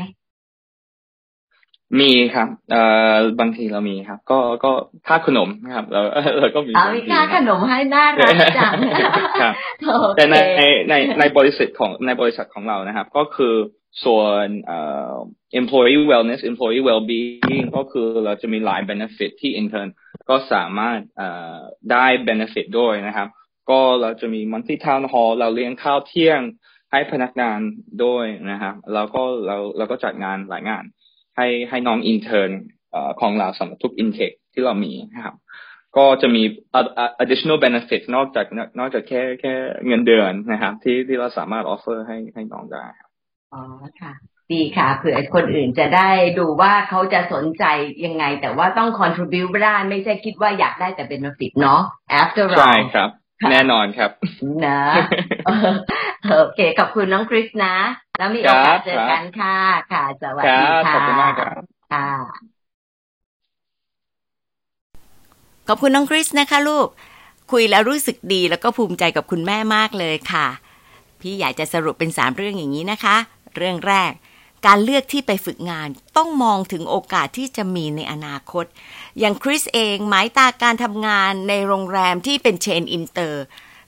[2.01, 4.73] มีครับ เอ่อบางทีเรามีครับ ก็ก็
[5.09, 6.01] ค่าขนมครับเรา
[6.39, 8.73] เราก็มีเอาค่าขนมให้น่ารักจัง
[9.41, 9.55] ครับ
[10.17, 10.37] แต่ใน
[10.89, 13.55] ในในบริษัทของในบริษัทของเรานะครับ ก็คือ
[14.05, 14.47] ส่วน
[15.61, 19.89] employee wellness employee well-being ก็คือเราจะมีหลาย benefit ที่ intern
[20.29, 21.01] ก็สามารถ
[21.93, 23.29] ได้ benefit ด้วยนะครับ
[23.71, 26.41] ก็เราจะมี monthly town hall เราเลี้ยงข้าวเที่ยง
[26.93, 27.61] ให้พนักงาน
[28.05, 30.85] ด้วยนะครับแล้วก็เราเราก็จัดงานหลายงาน
[31.37, 32.63] ให้ให้น้อง intern
[33.21, 35.35] ของเราสำหรับทุก intake ที่เรามีนะครับ
[35.97, 36.43] ก็จะมี
[37.23, 38.47] additional benefit นอกจาก
[38.79, 39.55] นอกจากแค่แค่
[39.87, 42.87] เงินเดือนนะครับ ที่ที่เราสามารถ offer ให้ให้น้องได้
[43.53, 43.63] อ๋อ
[44.01, 44.13] ค่ะ
[44.53, 47.65] ดีค่ะเผื่อคนอื่นจะได้ดูว่าเขาจะสนใจ
[48.05, 51.83] ยังไง แต่ว่าต้อง contribute ได้ไม่ใช่คิดว่าอยากได้แต่ benefit เนาะ
[52.21, 53.09] after all ใช่ครับ
[53.51, 54.11] แน่นอนครับ
[54.67, 54.81] นะ
[56.31, 57.77] โอเค ขอบคุณน้องคริสนะ
[58.19, 59.59] แล้วมีโอกาสเจอกันค่ะ
[59.93, 61.55] ค่ะ สวัสดีค่ะ ขอบคุณมากครับ
[61.93, 62.09] ค่ะ
[65.69, 66.87] ขอบคุณน้องคริสนะคะลูก
[67.53, 70.47] คุยแล้วรู้สึกดีแล้วก็ภูมิใจกับคุณแม่มากเลยค่ะ
[71.21, 73.17] พี่อยากจะสรุปเป็นสามเรื่องอย่างนี้นะคะ
[73.57, 74.13] เรื่องแรก
[74.67, 78.65] การเลือกที่ไปฝึกงานต้องมองถึงโอกาสที่จะมีในอนาคต
[79.19, 83.45] อย่างคริสเองหมายตาการทำงานในโรงแรมที่เป็น chain อินเตอร์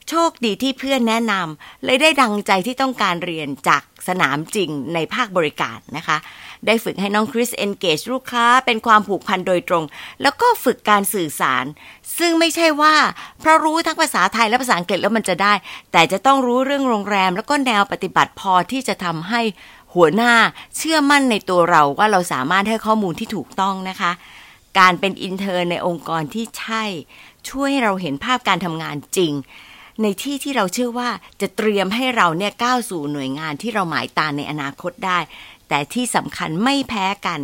[0.09, 6.17] โชคดีที่เพื่อนแนะนำเลยได้ดังใจที่ต้องการเรียนจากสนามจริงในภาคบริการนะคะ
[6.67, 9.85] ได้ฝึกให้น้องคริส engage ลูกค้าเป็นความผูกพันโดยตรง
[10.23, 11.65] แล้วก็ฝึกการสื่อสาร
[12.19, 12.95] ซึ่งไม่ใช่ว่า
[13.41, 15.55] เพราะรู้ทั้งภาษาไทยและภาษาอังกฤษแล้วมันจะได้
[15.93, 19.41] แต่จะต้องรู้เรื่องโรงแรม แล้วก็แนวปฏิบัติพอที่จะทำให้
[19.95, 20.35] หัวหน้า
[20.77, 24.13] เชื่อมั่นในตัวเราว่าเราสามารถให้ข้อมูลที่ถูกต้องนะคะ
[24.79, 26.85] การเป็นอินเทอร์ในองค์กรที่ใช่
[27.49, 29.35] ช่วยให้เราเห็นภาพการทำงานจริง
[30.03, 35.19] ในที่ที่เราเชื่อว่าจะเตรียมให้เราเนี่ยก้าวสู่หน่วยงานที่เราหมายตาในอนาคตได้
[35.69, 37.41] แต่ที่สำคัญไม่แพ้กัน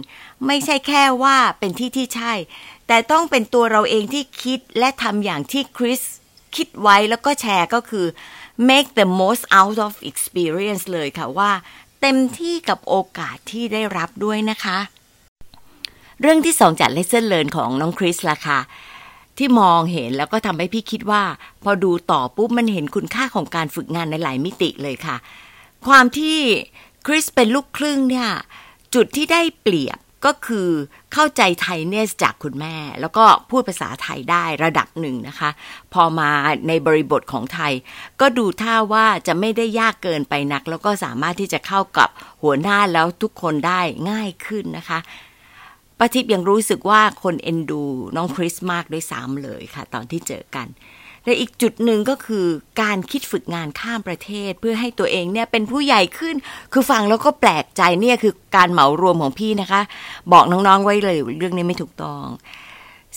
[0.46, 2.32] ไม่ใช่แค่ว่าเป็นที่ที่ใช่
[2.86, 6.00] แต่ต้องเป็นตัวเราเองที่คิดและทำอย่างที่คริส
[6.56, 8.06] คิดไว้แล้วก็แชร์ก็คือ
[8.68, 11.50] make the most out of experience เลยค่ะว่า
[12.00, 14.78] เต็มที่กับโอกาสที่ได้รับด้วยนะคะ
[16.20, 18.60] เรื่องที่สองจาก lesson learn ของน้องคริสล่ะค่ะ
[19.38, 21.22] ที่มองเห็นแล้วก็ทำให้พี่คิดว่า
[21.62, 25.16] พอดูต่อปุ๊บมันเห็นคุณค่าของการฝึกงานในหลายมิติเลยค่ะ
[25.86, 26.38] ความที่
[27.06, 28.28] คริสเป็นลูกครึ่งเนี่ย
[28.94, 30.68] จุดที่ได้เปรียบก็คือ
[31.12, 35.50] เข้าใจไทยเนสจากคุณแม่ แล้วก็พูดภาษาไทยได้ระดับหนึ่งนะคะ
[35.92, 36.30] พอมา
[36.68, 37.72] ในบริบทของไทย
[38.20, 42.08] ก็ดูท่าว่าจะไม่ได้ยากเกินไปนัก แล้วก็สามารถที่จะเข้ากับ
[42.42, 44.98] หัวหน้าแล้วทุกคนได้ง่ายขึ้นนะคะ
[45.98, 47.82] ป้าทิพย์ยังรู้สึกว่าคนเอ็นดู
[48.16, 50.66] น้องคริสมากด้วยซ้ำเลยค่ะ ตอนที่เจอกัน
[51.24, 52.46] และอีกจุดหนึ่งก็คือ
[52.80, 56.36] การคิดฝึกงานข้ามประเทศเพื่อให้ตัวเองเนี่ยเป็นผู้ใหญ่ขึ้น
[56.72, 59.82] คือฟังแล้วก็แปลกใจเนี่ยคือการเหมารวมของพี่นะคะ
[60.32, 62.26] บอกน้องๆไว้เลยเรื่องนี้ไม่ถูกต้อง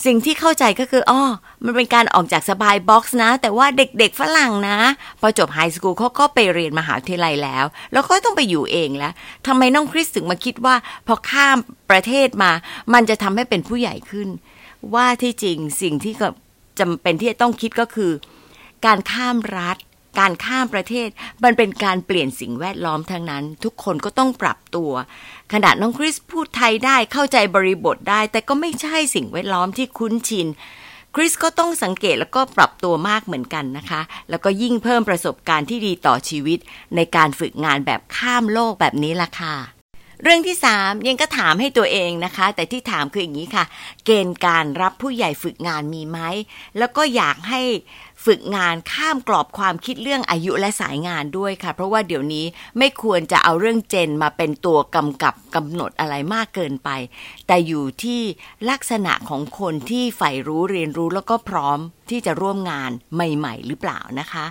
[0.05, 1.21] สิ่งที่เข้าใจก็คืออ๋อ
[1.63, 4.77] มันเป็นการออกจากสบายบ็อกซ์นะ แต่ว่าเด็กๆฝรั่งนะ
[5.21, 9.13] พอจบไฮสคูลเขาก็ไปเรียนมหาวิทยาลัยแล้ว แล้วก็ต้องไปอยู่เองแล้ว
[9.47, 10.75] ทำไมน้องคริสถึงมาคิดว่า
[11.07, 11.57] พอข้าม
[11.91, 12.51] ประเทศมา
[12.93, 14.27] มันจะทำให้เป็นผู้ใหญ่ขึ้น
[14.93, 16.13] ว่าที่จริงสิ่งที่
[16.79, 18.11] จำเป็นที่จะต้องคิดก็คือ
[18.85, 19.77] การข้ามรัฐ
[20.19, 21.07] การข้ามประเทศ
[21.43, 24.91] มันเป็นการเปลี่ยนสิ่งแวดล้อมทั้งนั้น ทุกคนก็ต้องปรับตัว
[25.53, 30.47] ขนาดน้องคริสพูดไทยได้เข้าใจบริบทได้ แต่ก็ไม่ใช่สิ่งแวดล้อมที่คุ้นชิน
[31.15, 36.59] คริสก็ต้องสังเกตแล้วก็ปรับตัวมากเหมือนกันนะคะ แล้วก็ยิ่งเพิ่มประสบการณ์ที่ดีต่อชีวิต
[36.95, 39.74] ในการฝึกงานแบบข้ามโลกแบบนี้ล่ะค่ะ
[40.23, 43.65] เรื่องที่สามยังก็ถามให้ตัวเองนะคะ แต่ที่ถามคืออย่างนี้ค่ะ
[44.05, 46.19] เกณฑ์การรับผู้ใหญ่ฝึกงานมีไหม
[46.77, 47.61] แล้วก็อยากให้
[48.25, 52.45] ฝึกงานข้ามกรอบความคิดเรื่องอายุและสายงานด้วยค่ะ เพราะว่าเดี๋ยวนี้
[52.77, 56.89] ไม่ควรจะเอาเรื่องเจนมาเป็นตัวกำกับกำหนดอะไรมากเกินไป
[57.47, 58.21] แต่อยู่ที่
[58.69, 64.45] ลักษณะของคนที่ใฝ่รู้เรียนรู้แล้วก็พร้อมที่จะร่วมงานใหม่ ๆ หรือเปล่านะคะ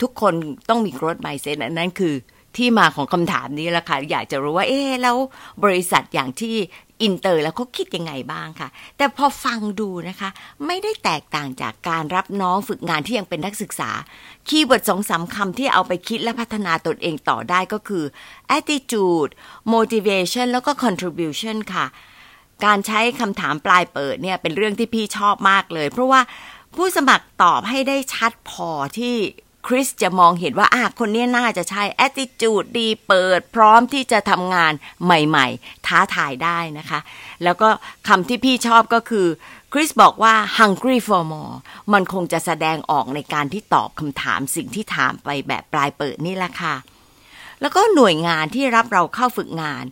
[0.00, 0.34] ทุกคน
[0.68, 2.14] ต้องมี growth mindset นั่นคือ
[2.58, 5.16] ที่มาของคำถามนี้แหละค่ะ อยากจะรู้ว่า เอ๊แล้ว
[5.64, 6.54] บริษัทอย่างที่
[7.02, 10.28] อินเตอร์แล้วเขาคิดยังไงบ้างค่ะ แต่พอฟังดูนะคะ
[10.66, 13.90] ไม่ได้แตกต่างจากการรับน้องฝึกงานที่ยังเป็นนักศึกษา
[14.48, 18.04] keyword สองสามคำที่เอาไปคิดและพัฒนาตนเองต่อได้ก็คือ
[18.58, 19.30] attitude
[19.74, 21.86] motivation แล้วก็ contribution ค่ะ
[22.64, 26.20] การใช้คำถามปลายเปิดเนี่ยเป็นเรื่องที่พี่ชอบมากเลย เพราะว่า
[26.74, 29.16] ผู้สมัครตอบให้ได้ชัดพอที่
[29.66, 34.72] คริสจะมองเห็นว่าอะคนนี้น่าจะใช่ attitude ดีเปิด พร้อมที่จะทำงาน
[35.04, 37.00] ใหม่ๆ ท้าทายได้นะคะ
[37.44, 37.68] แล้วก็
[38.08, 39.26] คำที่พี่ชอบก็คือ
[39.72, 41.56] คริสบอกว่า hungry for more
[41.92, 46.74] มันคงจะแสดงออกในการที่ตอบคำถามสิ่งที่ถามไปแบบปลายเปิดนี่แหละค่ะ
[47.60, 49.84] แล้วก็หน่วยงานที่รับเราเข้าฝึกงาน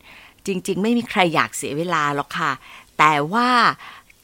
[0.46, 2.52] จริง ๆ ไม่มีใครอยากเสียเวลาหรอกค่ะ
[2.98, 3.48] แต่ว่า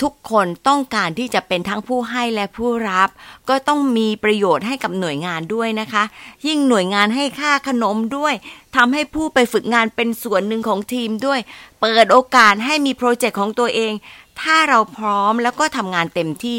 [0.03, 3.09] ทุกคนต้องการที่จะเป็นทั้งผู้ให้และผู้รับ
[3.49, 6.05] ก็ต้องมีประโยชน์ให้กับหน่วยงานด้วยนะคะ
[6.47, 8.35] ยิ่งหน่วยงานให้ค่าขนมด้วย
[8.77, 11.41] ทำให้ผู้ไปฝึกงานเป็นส่วนหนึ่งของทีมด้วย
[11.81, 13.93] เปิดโอกาสให้มีโปรเจกต์ของตัวเอง
[14.41, 16.59] ถ้าเราพร้อมแล้วก็ทำงานเต็มที่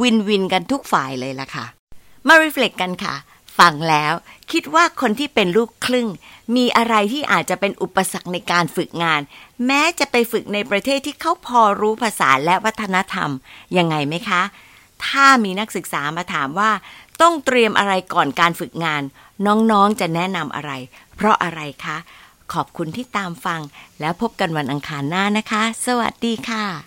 [0.00, 1.66] win-win กันทุกฝ่ายเลยล่ะค่ะ
[2.26, 3.14] มา reflect กันค่ะ
[3.58, 4.12] ฟังแล้ว
[4.52, 6.08] คิดว่าคนที่เป็นลูกครึ่ง
[6.56, 9.20] มีอะไรที่อาจจะเป็นอุปสรรคในการฝึกงาน
[9.66, 13.30] แม้จะไปฝึกในประเทศที่เขาพอรู้ภาษาและวัฒนธรรม
[13.76, 14.42] ยังไงไหมคะ
[15.06, 16.70] ถ้ามีนักศึกษามาถามว่า
[17.20, 19.02] ต้องเตรียมอะไรก่อนการฝึกงาน
[19.46, 20.72] น้องๆจะแนะนำอะไร
[21.16, 21.96] เพราะอะไรคะ
[22.52, 23.60] ขอบคุณที่ตามฟัง
[24.00, 26.85] แล้วพบกันวันอังคารหน้านะคะ สวัสดีค่ะ